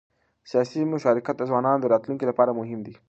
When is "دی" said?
2.85-2.95